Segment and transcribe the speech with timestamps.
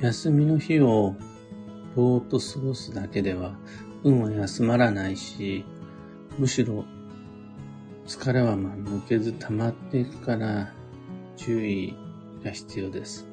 [0.00, 1.16] 休みの日を
[1.96, 3.56] ぼーっと過ごすだけでは
[4.04, 5.64] 運は休まらないし、
[6.38, 6.84] むしろ
[8.06, 10.72] 疲れはま抜けず溜まっていくから
[11.36, 11.96] 注意
[12.44, 13.26] が必要です。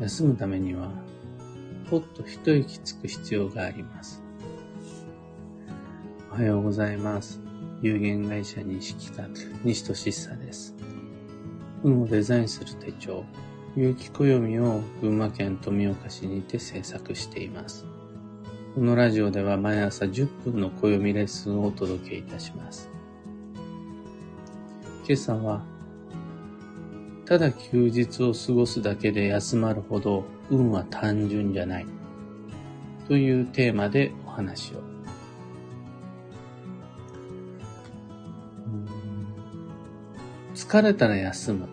[0.00, 0.92] 休むためには、
[1.90, 4.22] ほっと一息つく必要があります。
[6.30, 7.40] おはようございます。
[7.82, 9.28] 有限会社西企画、
[9.64, 10.74] 西俊久です。
[11.82, 13.24] 運をデザインする手帳、
[13.76, 17.84] 有機暦を群馬県富岡市にて制作しています。
[18.76, 22.88] このラジオでは毎朝10分の暦レッスンをお届けいたします。
[25.04, 25.64] 今朝は、
[27.24, 31.86] ただ休日を過ごすだけで休まるほど運は単純じゃない
[33.08, 34.82] というテーマでお話を。
[40.54, 41.68] 疲れたら休む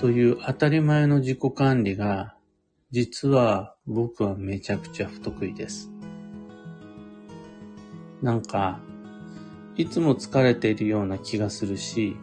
[0.00, 2.34] という当たり前の自己管理が
[2.90, 5.90] 実は僕はめちゃくちゃ不得意です。
[8.22, 8.80] なんか、
[9.76, 12.16] いつも疲れているような気がするし、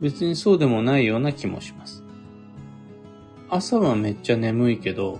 [0.00, 2.02] 別にそうでもないような気もします。
[3.48, 5.18] 朝はめっちゃ眠いけど、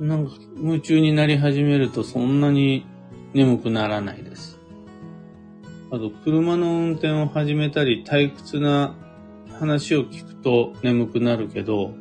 [0.00, 2.86] なんか夢中になり始めるとそんなに
[3.34, 4.58] 眠くならないです。
[5.90, 8.96] あと、車の運転を始めたり退屈な
[9.58, 11.94] 話を聞くと眠くなるけど、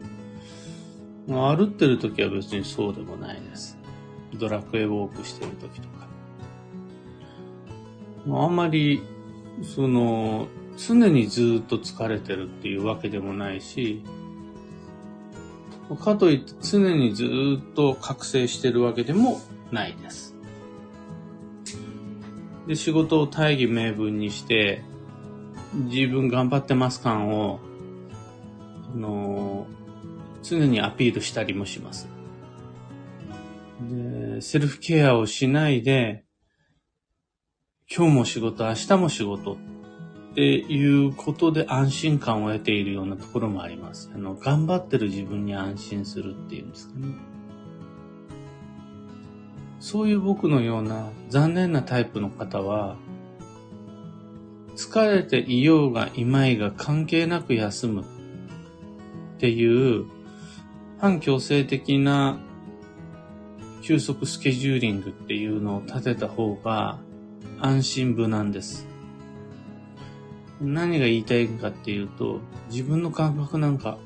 [1.27, 3.77] 歩ってる時は別にそうでもないです。
[4.36, 6.08] ドラクエウォークしてる時とか。
[8.44, 9.02] あんまり、
[9.64, 14.03] その、常にずっと疲れてるっていうわけでもないし、
[15.95, 20.36] かといって常にずっと覚醒してるわけでもないです。
[22.67, 24.83] で、仕事を大義名分にして、
[25.86, 27.59] 自分頑張ってます感を、
[28.94, 29.67] あの、
[30.44, 32.08] 常にアピールしたりもします。
[33.82, 36.26] で、セルフケアをしないで、
[37.95, 44.11] 今日も仕事、明日も仕事っていうことで安心感を得ているようなところもあります。
[44.14, 47.15] あの、頑張ってる自分に安心するっていうんですかね。
[49.80, 52.98] そういう僕のような残念なタイプの方は、
[54.77, 58.05] 疲れていようがいまいが関係なく休むっ
[59.39, 60.05] ていう
[60.99, 62.39] 反強制的な
[63.82, 66.99] 休息スケジューリングっていうのを立てた方が
[67.60, 68.88] 安心部なんです。
[70.61, 72.39] 何が言いたいかっていうと、
[72.70, 73.98] 自分の感覚なんか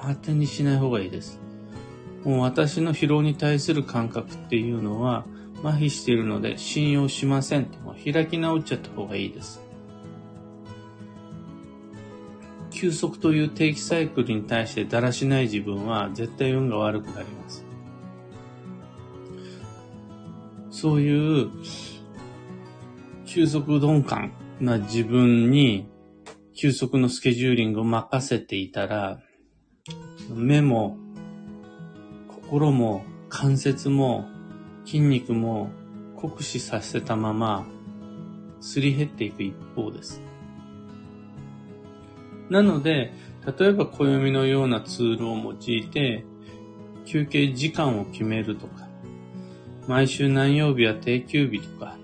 [0.00, 1.40] 当てにしない方がいいです。
[2.24, 5.24] もう私の疲労に対する感覚っていうのは
[5.64, 9.63] 麻痺しているので信用しませんって開き直っちゃった方がいいです。
[12.74, 17.64] 休息という定期サイクルに対してだらしない自分は絶対運が悪くなります。
[20.70, 21.50] そういう
[23.24, 25.88] 休息鈍感な自分に
[26.56, 29.20] 休息のスケジューリングを任せていたら、
[30.28, 30.98] 目も
[32.28, 34.26] 心も関節も
[34.84, 35.70] 筋肉も
[36.16, 37.66] 酷使させたまま
[38.60, 40.33] すり減っていく一方です。
[42.50, 43.12] なので、
[43.58, 46.24] 例えば暦のようなツールを用いて
[47.04, 48.88] 休憩時間を決めるとか、
[49.86, 51.96] 毎週何曜日は定休日とか、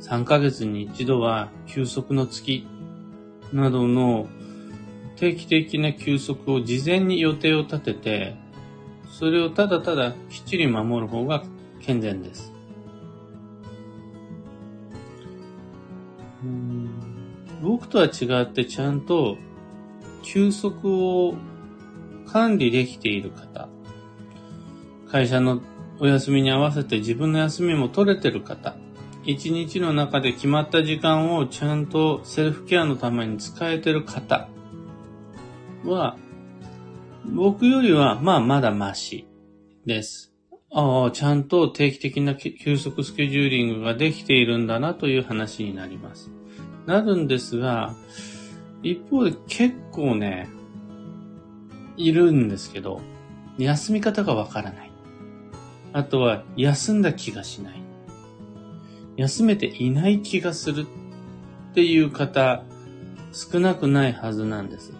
[0.00, 2.66] 3ヶ月に一度は休息の月
[3.52, 4.28] などの
[5.16, 8.36] 定期的な休息を事前に予定を立てて
[9.10, 11.44] それをただただきっちり守る方が
[11.80, 12.52] 健全です。
[17.62, 19.36] 僕とは違ってちゃんと
[20.22, 21.34] 休息を
[22.26, 23.68] 管理できている方、
[25.10, 25.60] 会社の
[25.98, 28.76] お休みに合わせて自分の休みも取れてる方、
[29.24, 34.48] 一日の中で決まった時間をちゃんとセルフケアのために使えてる方
[35.84, 36.16] は
[37.26, 39.28] 僕よりは、まあ、まだマシ
[39.84, 40.32] です。
[40.72, 46.30] ああ、ちゃんと定期的な休息スケジューリングができているんだなという話になります。
[46.86, 47.94] なるんですが、
[48.82, 50.48] 一方で結構ね、
[51.96, 53.00] いるんですけど、
[53.58, 54.90] 休み方がわからない。
[55.92, 57.82] あとは、休んだ気がしない。
[59.16, 60.86] 休めていない気がする
[61.70, 62.62] っていう方、
[63.32, 64.92] 少なくないはずなんです。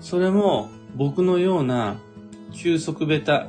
[0.00, 1.96] それも僕のような
[2.52, 3.48] 休息ベタ、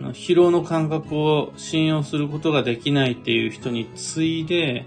[0.00, 4.86] 疲労の感覚を信用することができないっていう人に次いで、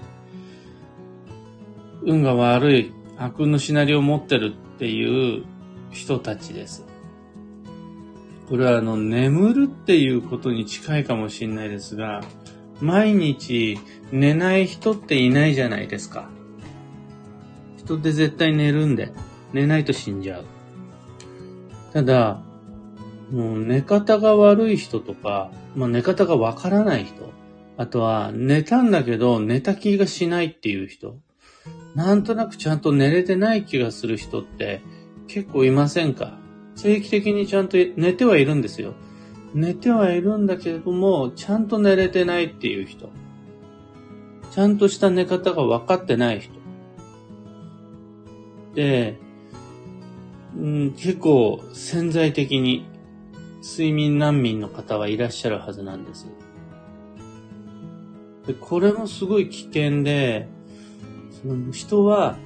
[2.03, 5.43] 運が悪い悪運のシナリオを持ってるっていう
[5.91, 6.85] 人たちです。
[8.47, 12.21] これはあの、眠るっていうことに近いかもしれないですが、
[12.79, 13.77] 毎日
[14.11, 16.29] 寝ない人っていないじゃないですか。
[17.77, 19.11] 人って絶対寝るんで、
[19.51, 20.45] 寝ないと死んじゃう。
[21.91, 22.41] ただ、
[23.31, 27.31] もう寝方が悪い人とか、まあ、寝方がわからない人、
[27.77, 31.17] あとは寝たんだけど寝た気がしないっていう人、
[31.95, 34.81] なんとなくちゃんと寝れてない気がする人って
[35.27, 36.37] 結構いませんか？
[36.81, 38.93] 定期的にちゃんと寝てはいるんですよ。
[39.53, 43.09] 寝てはいるんだけれども、ちゃんと寝れてないっていう人。
[44.51, 46.53] ちゃんとした寝方が分かってない人。
[48.75, 49.17] で、
[50.55, 52.85] うん、結構潜在的に
[53.61, 56.27] 睡眠難民の方はいらっしゃるはずなんです。
[58.47, 60.47] でこれもすごい危険で、
[61.41, 62.37] その人は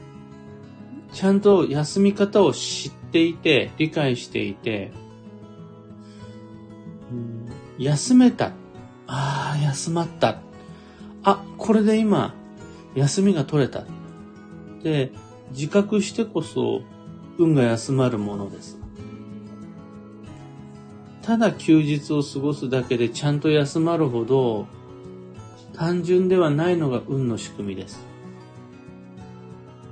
[1.14, 4.92] ちゃんと休み方を知っていて、理解していて、
[7.78, 8.52] 休めた。
[9.08, 10.42] ああ、休まった。
[11.24, 12.34] あ、これで今、
[12.96, 13.86] 休みが取れた。
[14.84, 15.12] で、
[15.52, 16.82] 自覚してこそ、
[17.38, 18.83] 運が休まるものです。
[21.24, 24.68] ただ休日を過ごすだけでちゃんと休まるほど、
[25.74, 28.06] 単純ではないのが運の仕組みです。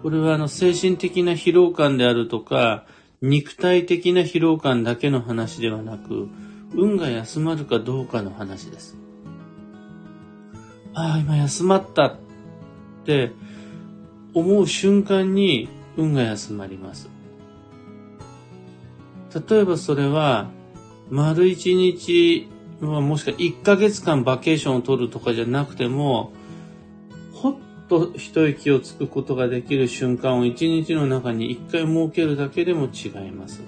[0.04, 2.86] これはあの精神的な疲労感であるとか、
[3.22, 6.28] 肉体的な疲労感だけの話ではなく、
[6.74, 8.98] 運が休まるかどうかの話です。
[10.94, 12.16] ああ、今休まったっ
[13.06, 13.32] て
[14.34, 17.10] 思う瞬間に運が休まります。
[19.50, 20.50] 例えばそれは、
[21.12, 22.48] 丸一日、
[22.80, 26.32] もしくは1ヶ月間バケーションを取るとかじゃなくても、
[27.34, 27.56] ほっ
[27.90, 33.62] と一息をつくことができる瞬間を一日の中に一回設けるだけでも違います。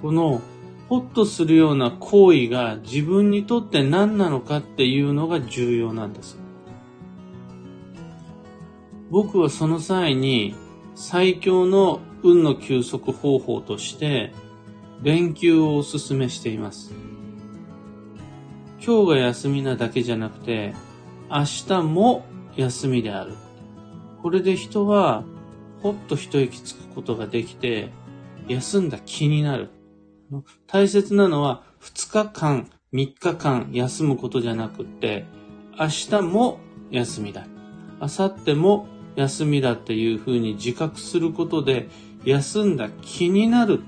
[0.00, 0.40] この
[0.88, 6.38] ホッとするような行為が自分にとって何なのかっていうのが重要なんです。
[9.10, 10.54] 僕はその際に
[10.94, 14.32] 最強の運の休息方法として
[15.02, 16.92] 連休をお勧めしています。
[18.84, 20.74] 今日が休みなだけじゃなくて
[21.30, 22.24] 明日も
[22.56, 23.34] 休みである。
[24.22, 25.24] これで人は
[25.82, 27.90] ほっと一息つくことができて
[28.48, 29.70] 休んだ気になる。
[30.66, 35.24] 大切なのは2日間、3日間休むことじゃなくって、
[35.78, 36.58] 明日も
[36.90, 37.46] 休みだ。
[38.00, 41.88] 明後日も休みだっていうふうに自覚することで、
[42.24, 43.80] 休んだ気になる。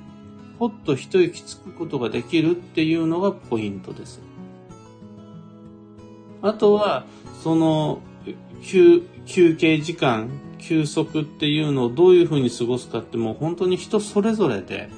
[0.59, 4.21] ほっと一息つくことができるっていうのがポイントです。
[6.41, 7.05] あとは、
[7.43, 8.01] その
[8.63, 14.89] 休休憩時間、休息っていうのをどういうふうに過ごすかってもう本当に人それぞれで、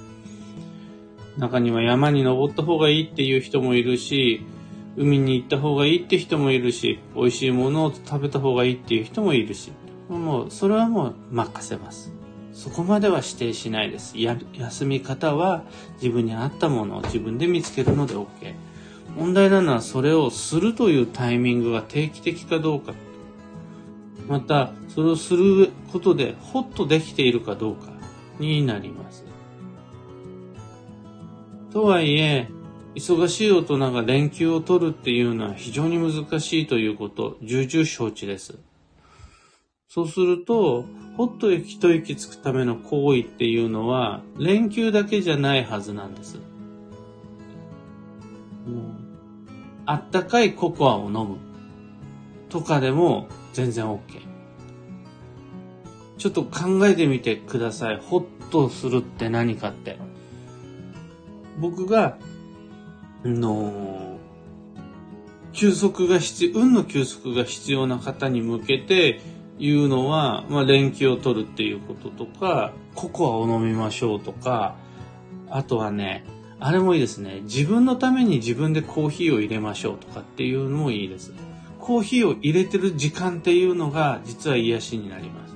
[1.38, 4.42] 中には山に登った方がいいっていう人もいるし、
[4.96, 9.72] 海に行った方がいいって人もいるし、美味しいものを食べた方がいいっていう人もいるし、
[10.08, 12.12] もう、それはもう任せます。
[12.54, 14.16] そこまでは指定しないです。
[14.16, 15.64] や休み方は
[16.00, 18.54] 自分に合ったものを自分で見つけるので OK。
[19.16, 22.94] 問題なのはそれをするというタイミングが定期的かどうか。
[24.28, 27.92] また、それをすることでホッとできているかどうか
[28.38, 29.24] になります。
[31.72, 32.48] とはいえ、
[32.94, 38.58] 忙しい大人が連休を取るっていうのは非常に難しいということ、重々承知です。
[39.94, 40.86] そうすると、
[41.16, 46.40] ほっと一息つくための行為っていうのは、連休だけじゃないはずなんです。
[49.86, 51.36] あったかいココアを飲む
[52.48, 54.00] とかでも全然 OK。
[56.18, 57.96] ちょっと考えてみてください。
[57.98, 60.00] ほっとするって何かって。
[61.60, 62.18] 僕が、
[63.24, 64.18] の、
[65.52, 69.20] 休息が必要、運の休息が必要な方に向けて
[69.58, 74.76] 言うのは、まあ、連休を取るっていうこととか、ココアを飲みましょうとか、
[75.50, 76.24] あとはね、
[76.60, 77.40] あれもいいですね。
[77.42, 81.32] 自分のために自分でコーヒーを入れましょうとかっていうのもいいです。
[81.78, 85.54] コーヒーを入れてる時間っていうのが実は癒しになります。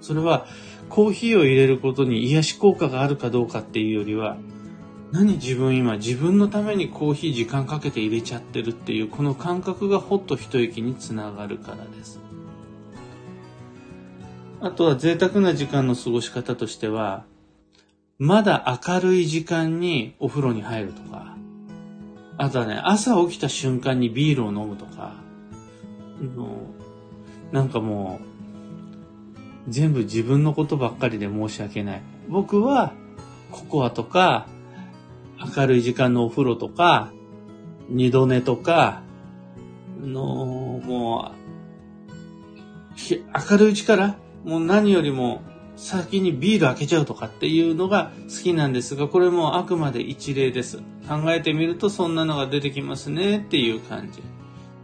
[0.00, 0.46] それは
[0.88, 4.36] コーヒーを入れることに癒し効果があるかどうかっていうよりは、
[5.12, 12.18] 何自分今自分のためにコーヒー時間かけて入れちゃってるっていうこの感覚がほっと一息につながるからです。
[14.64, 17.26] あとは贅沢な時間の過ごし方としては、
[18.18, 21.36] まだ明るい時間にお風呂に入るとか、
[22.38, 25.16] あとはね、朝起きた瞬間にビールを飲むとか、
[26.18, 26.56] の
[27.52, 28.20] なんかも
[29.68, 32.02] う、全部自分のことばっかりで申し訳ない。
[32.30, 32.94] 僕は、
[33.50, 34.46] ココアとか、
[35.56, 37.12] 明るい時間のお風呂とか、
[37.90, 39.02] 二度寝とか、
[40.00, 40.22] の、
[40.82, 41.44] もう、
[43.50, 45.42] 明るいうちから、もう何よりも
[45.76, 50.78] 先にビール開けちゃうとかっていうのが好きなんですが、これもあくまで一例です。
[51.08, 54.22] 考えてみるとそんなのが出てきますねっていう感じ。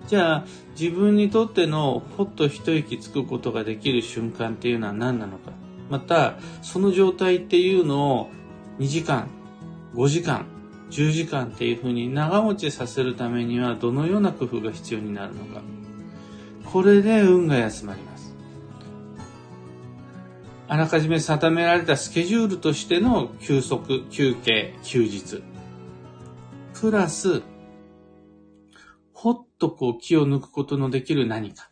[0.09, 0.45] じゃあ、
[0.79, 5.53] 自分にとってのほっと一息つくことができる瞬間っていうのは何なのか。
[5.89, 8.31] また、その状態っていうのを
[8.79, 9.29] 2時間、
[9.95, 10.47] 5時間、
[10.91, 15.63] 10時間っていうふうに長持ちさせるためにはどのような工夫が必要になるのか。
[16.65, 18.10] これで運が休まります。
[20.73, 25.43] あらかじめ定められたスケジュールとしての休息、休憩、休日。
[26.81, 27.43] プラス、
[29.13, 31.69] ほっとこう気を抜くことのできる何か。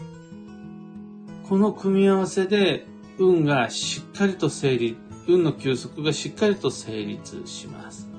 [1.49, 2.87] この組み合わせで
[3.21, 8.11] 運がしっかりと成立、運の休息がしっかりと成立します。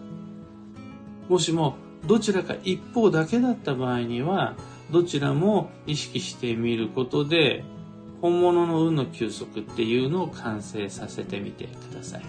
[1.27, 1.75] もしも
[2.07, 4.55] どちらか一方だけだった場合には、
[4.91, 7.65] どちらも意識してみることで、
[8.21, 12.21] 本物の運の休息っていうのを完成させてみてください。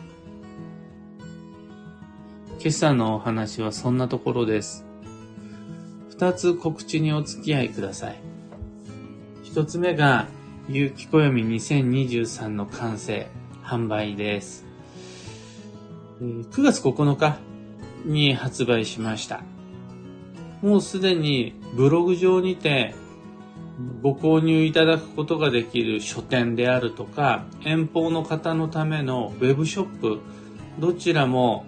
[2.61, 4.85] 今朝のお話はそんなところです。
[6.11, 8.21] 二つ告知にお付き合いください。
[9.43, 10.29] 一つ目が、
[10.69, 13.29] 有機暦2023の完成、
[13.65, 14.67] 販売です。
[16.21, 17.39] 9月9日
[18.05, 19.43] に発売しました。
[20.63, 22.95] もうすでにブログ上にて
[24.03, 30.21] ご購入いただくことができる書店であるとか、遠方の方のためのウェブショップ、
[30.79, 31.67] どちらも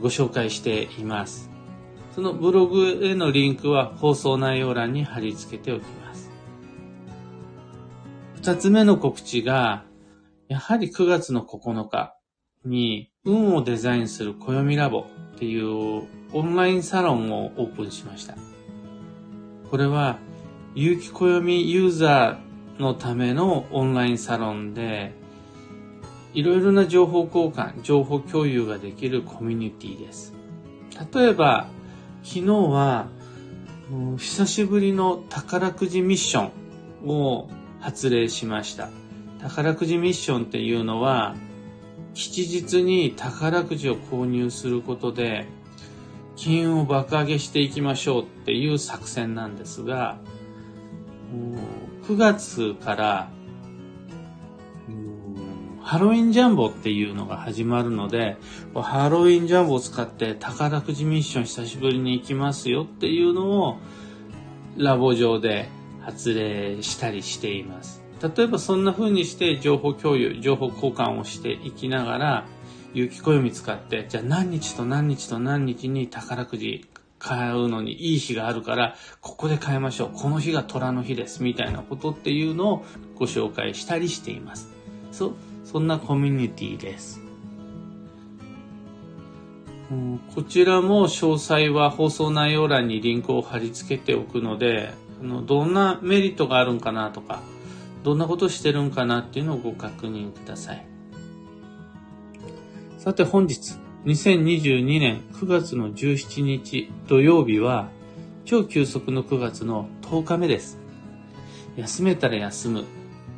[0.00, 1.50] ご紹介しています。
[2.14, 6.30] そのブログへのリンクは放送内容欄に貼り付けておきます。
[8.36, 9.84] 二つ目の告知が、
[10.48, 12.16] やはり9月の9日
[12.64, 18.36] に運をデザインする暦ラボっていうオンラインサロンをオープンしました。
[19.70, 20.18] これは、
[20.74, 25.12] 有機暦ユーザーのためのオンラインサロンで、
[26.34, 30.34] いろいろな情報交換、情報共有ができるコミュニティです。
[31.12, 31.68] 例えば、
[32.22, 33.08] 昨日は、
[34.18, 36.50] 久しぶりの宝くじミッショ
[37.04, 37.48] ンを
[37.80, 38.90] 発令しました。
[39.40, 41.34] 宝くじミッションっていうのは、
[42.14, 45.46] 吉日に宝くじを購入することで、
[46.36, 50.18] 金運を爆上げしていきましょうっていう作戦なんですが、
[52.04, 53.30] 9月から
[55.82, 58.36] ハロウィンジャンボっていうのが始まるので、
[58.74, 63.78] ハロウィンジャンボを使って宝くじミッション久しぶりに行きますよっていうのを
[64.76, 65.70] ラボ上で
[66.02, 68.02] 発令したりしています。
[68.22, 72.46] 例えばそんな風にして情報共有、情報交換をしていきながら、
[72.92, 76.86] 有機暦使って、じゃあ何日と何日と何日に宝くじ
[77.18, 80.10] 買うのにいい日があるから、ここで買いましょう。
[80.14, 81.42] この日が虎の日です。
[81.42, 82.84] みたいなことっていうのを
[83.16, 84.68] ご紹介したりしています。
[85.12, 85.34] そ、
[85.64, 87.20] そんなコミュニティです。
[90.34, 97.40] こちらも詳細は放送内容欄にリンクを貼り付けておくので、あのどんなメリットがあるんかなとか、
[98.04, 100.86] どんなことしてるんかなっていうのをご確認ください。
[102.98, 107.88] さて本日、2022年9月の17日土曜日は、
[108.44, 110.78] 超急速の9月の10日目です。
[111.76, 112.84] 休めたら休むっ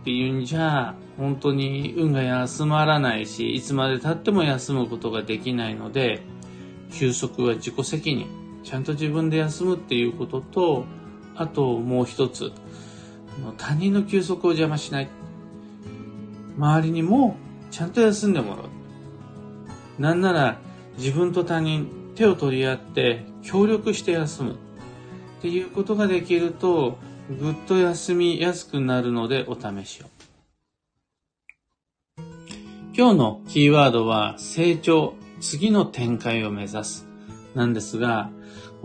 [0.04, 6.20] ていうんじゃ、本当に運が休まらないし、いつまで経っても休むことができないので、
[6.92, 8.26] 休息は自己責任。
[8.62, 10.84] ちゃんと自分で休むっていうことと、
[11.36, 12.52] あともう一つ、
[13.56, 15.08] 他人の休息を邪魔しない。
[16.58, 17.36] 周りにも
[17.70, 18.79] ちゃんと休んでもらう。
[20.00, 20.58] なんなら
[20.96, 24.52] 自分と他人手を取り合って協力して休む。
[24.52, 24.56] っ
[25.42, 26.98] ていうことができると、
[27.38, 30.06] ぐっと休みやすくなるのでお試しを。
[32.96, 37.06] 今日のキーワードは成長、次の展開を目指す
[37.54, 38.30] なんですが、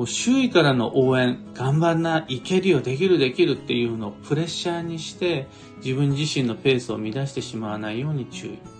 [0.05, 8.74] 周囲からの応援、頑張んな、いけるよ、できる、できるっていうのをプレッシャーにして自分自身のペースを乱してしまわないように注意。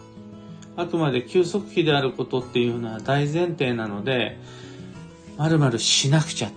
[0.78, 4.38] あくまで休息期であることっていうのは大前提なので、
[5.38, 6.52] まるまるしなくちゃ、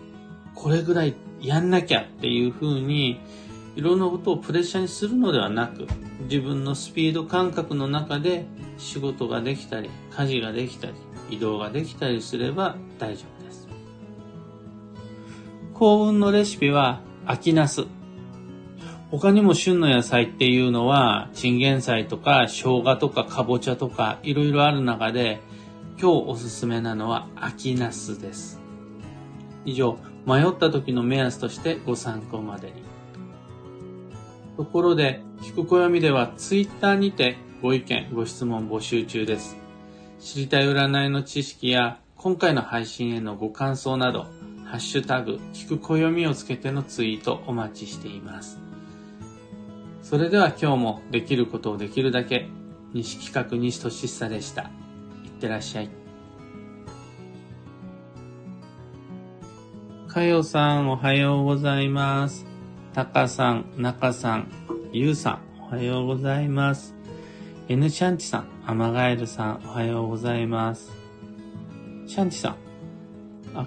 [0.54, 3.20] これぐらいやんなきゃっていうふうに
[3.76, 5.86] いろんなことをプレッシャーにするのではなく、
[6.22, 8.46] 自分のスピード感覚の中で
[8.76, 10.94] 仕事ができたり、家事ができたり、
[11.30, 13.68] 移動ができたりすれば大丈夫です。
[15.74, 17.97] 幸運のレシピは秋ナス。
[19.10, 25.40] 他にも旬の野菜っていうのは、チンゲン菜とか生姜とかかぼちゃとかいろいろある中で、
[26.00, 28.60] 今日おすすめなのは秋ナスです。
[29.64, 32.74] 以上、迷った時の目安としてご参考までに。
[34.58, 39.56] ところで、聞く暦ではツイッターにてご意見、ご質問募集中です。
[40.20, 44.26] 知りたい占いの知識や今回の配信へのご感想など、
[44.66, 48.67] ハッシュタグ、聞く暦をつけてのツイートお待ちしています。
[50.08, 52.48] それでは今日もできることをできるだけ、
[52.94, 54.62] 西企画西俊久でした。
[54.62, 54.64] い
[55.28, 55.90] ってらっしゃい。
[60.06, 62.46] かよさん、おはようございます。
[62.94, 64.48] たかさん、なかさん、
[64.94, 66.94] ゆうさん、おはようございます。
[67.68, 70.90] N シャンチさん、アマガエルさん、おはようございます。
[72.06, 72.56] シャンチさん、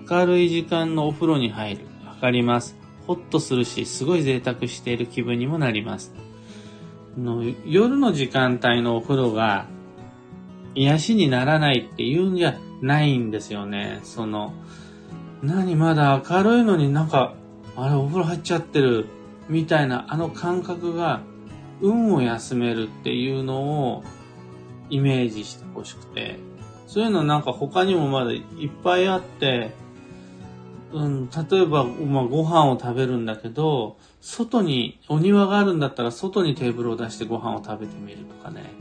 [0.10, 1.86] 明るい時間のお風呂に入る。
[2.04, 2.76] わかります。
[3.06, 6.31] ホッとするし、すごい贅沢している気分にもなります。
[7.18, 9.68] の夜の時間帯のお風呂が
[10.76, 14.00] 癒しにならないっていうんじゃないんですよね。
[14.04, 14.54] その、
[15.44, 17.34] 何まだ明るいのになんか
[17.76, 19.08] あれお風呂入っちゃってる
[19.50, 21.22] みたいなあの感覚が
[21.82, 24.04] 運を休めるっていうのを
[24.90, 26.40] イメージしてほしくて
[26.86, 28.44] そういうのなんか他にもまだいっ
[28.84, 29.72] ぱいあって
[30.94, 38.74] うん、例えば、まあ、ご飯を食べるんだけど、外に、お庭があるんだったら外にテーブルを出してご飯を食べてみるとかね。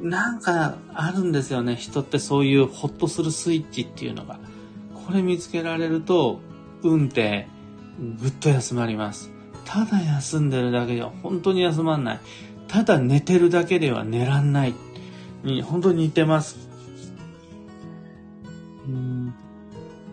[0.00, 1.76] なんかあるんですよね。
[1.76, 4.38] 人ってそういうホッとするスイッチっていうのが。
[5.06, 6.40] これ見つけられると、
[6.82, 7.46] 運って
[8.20, 9.30] ぐっと休まります。
[9.64, 12.20] ただ休んでるだけでは本当に休まんない。
[12.66, 14.74] ただ寝てるだけでは寝らんない。
[15.44, 16.71] に、本当に似てます。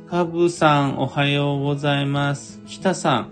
[0.10, 2.60] カブさん、おはようございます。
[2.66, 3.32] 北さん、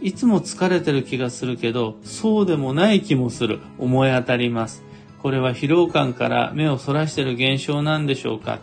[0.00, 3.58] いつも疲れてる気がするけど、そうでもない気もする。
[3.78, 4.84] 思い当たります。
[5.20, 8.60] これは疲労感から目をそらしてる現象なんでしょうか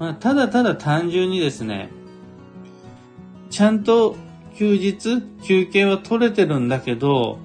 [0.00, 1.90] まあ、ただただ単純にですね、
[3.50, 4.16] ちゃんと
[4.56, 7.38] 休日、休憩は取れてるんだけど、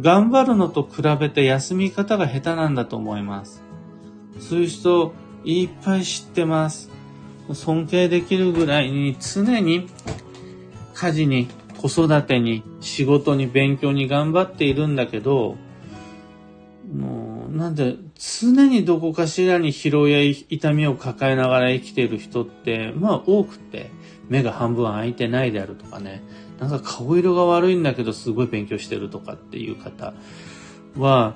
[0.00, 3.62] 頑張るのと比べて休み方が下手なんだと思います。
[4.40, 6.90] そういう人いっぱい知ってます。
[7.52, 9.88] 尊敬できるぐらいに常に
[10.94, 15.56] 家事に子育てに仕事に勉強に頑張っているんだけど、
[16.94, 23.90] もう、なんで、常にどこかしらに疲労や痛みを抱えながら生きている人って、まあ多くて、
[24.28, 26.22] 目が半分開いてないであるとかね、
[26.60, 30.14] なんか顔色が悪いんだけどすごい勉強してるとかっていう方
[30.96, 31.34] は、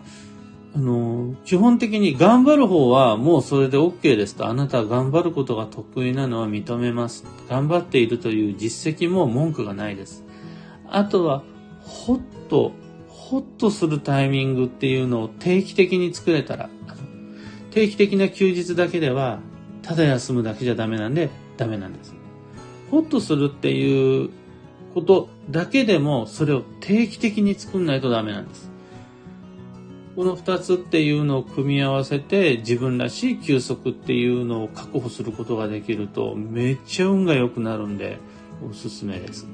[0.76, 4.46] あの、基本的に頑張る方はもうそれで OK ですと。
[4.46, 7.24] あなたは頑張ることが得意なのは認めます。
[7.48, 10.22] 頑張っているという実績も文句がないです。
[10.86, 11.42] あとは、
[11.80, 12.72] ほっと
[13.08, 16.68] ホッとするタイミングっていうのを定期的に作れたら、
[17.70, 19.40] 定期的な休日だけでは、
[19.80, 22.14] ただ休むだけじゃダメなんで、ダメなんです。
[22.90, 24.28] ホッとするっていう
[24.92, 28.75] ことだけでも、それを定期的に作んないとダメなんです。
[30.16, 38.18] この二つっていうのを組み合わせて自分らしい休息っていうのを確保することができるとめっちゃ運が良くなるんで
[38.66, 39.46] おすすめです。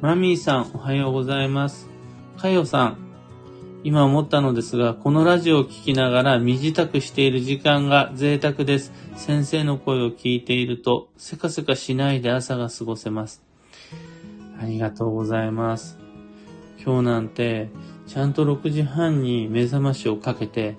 [0.00, 1.88] マミーさん、おはようございます。
[2.38, 2.96] かよさん、
[3.84, 8.92] 今思ったのですが、このラジオを聴きながら身支度している時間が贅沢です。
[9.16, 13.42] 先生の声を聞いていると、せかせかしないで朝が過ごせます。
[14.60, 15.98] ありがとうございます。
[16.84, 17.70] 今日なんて、
[18.06, 20.76] ちゃんと6時半に目覚ましをかけて、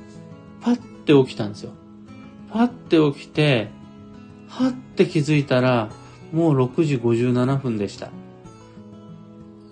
[0.61, 1.71] パッて起きたんですよ。
[2.51, 3.69] パッて起きて、
[4.47, 5.89] はって気づいたら、
[6.31, 8.11] もう6時57分でした。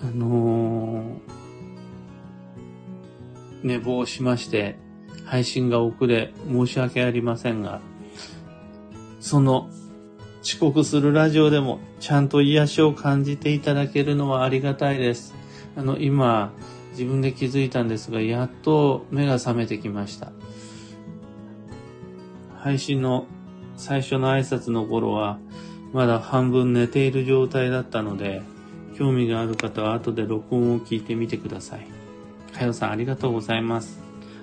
[0.01, 1.05] あのー、
[3.63, 4.77] 寝坊しまして、
[5.25, 7.81] 配信が遅れ、申し訳ありませんが、
[9.19, 9.69] その
[10.43, 15.33] 遅刻するラジオでもちゃんと癒しを感じていただけるのはありがたいです。
[15.75, 16.53] あの、今、
[16.95, 20.31] 自分で気づいたんですが、やっと目が覚めてきました。
[22.57, 23.27] 配信の
[23.75, 25.37] 最初の挨拶の頃は、
[25.93, 28.41] まだ半分寝ている状態だったので、
[28.97, 31.87] 興味がある方は後で録音を聞いてみてください。
[32.53, 33.99] かよさんありがとうございます。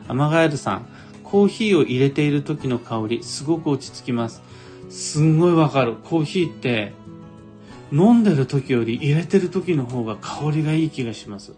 [0.06, 0.86] アマガエルさん、
[1.24, 4.42] コーヒーを入れている時の香り、すごく落ち着きます。
[4.90, 5.94] すんごいわかる。
[5.94, 6.92] コーヒーって、
[7.90, 11.54] 飲んでる時より入れてる時の方が香りがいい気がします。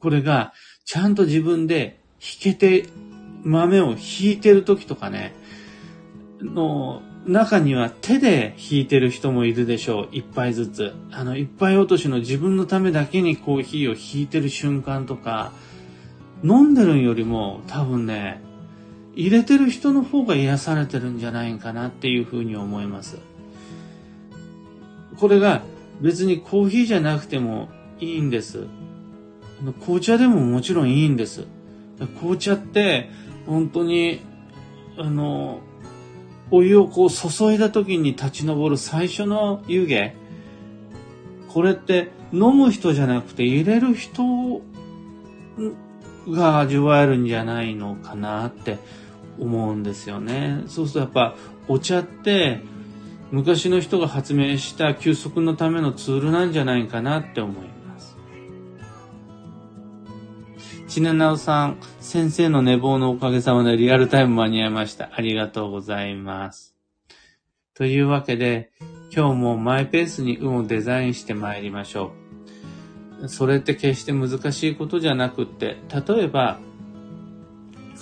[0.00, 0.52] これが、
[0.84, 2.86] ちゃんと自分で弾けて、
[3.44, 5.34] 豆を弾いてる時とかね、
[6.40, 10.08] の、中には手で引いてる人もいるでしょう。
[10.12, 10.94] 一杯ずつ。
[11.10, 15.52] あの、一杯落としの自分のためだけにコーヒーを引いてる瞬間とか、
[16.42, 18.40] 飲んでるよりも多分ね、
[19.14, 23.18] 入れてる人の方が癒されてるんじゃないかなっていうふうに思います。
[25.18, 25.62] これが
[26.00, 28.66] 別にコーヒーじゃなくてもいいんです。
[29.80, 31.46] 紅茶でももちろんいいんです。
[32.20, 33.10] 紅茶って
[33.46, 34.20] 本当に
[34.96, 35.60] あの
[36.50, 40.12] お湯をこう注いだ時に立ち上る最初の湯気
[41.48, 44.62] これって飲む人じゃなくて入れる人
[46.28, 48.78] が味わえるんじゃないのかなって
[49.38, 50.62] 思うんですよね。
[50.66, 51.36] そうするとやっぱ
[51.68, 52.60] お茶って
[53.30, 57.77] 昔の人が発明した休息のためのツールなんじゃないかなって思います。
[60.98, 65.10] ちななおさん、先生の寝坊のおかげさまでリアルタイム間に合いました。
[65.12, 66.74] ありがとうございます。
[67.72, 68.72] というわけで、
[69.14, 72.10] 今日もマイペースに運をデザインして参りましょ
[73.22, 73.28] う。
[73.28, 75.76] それって決して難しいことじゃなくって、
[76.08, 76.58] 例えば、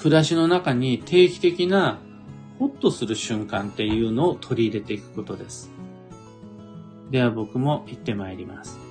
[0.01, 1.99] 暮らしの中に定期的な
[2.59, 5.71] ホッとする瞬間っていうのを取り入れていくことです。
[7.11, 8.86] では僕も行ってまいります。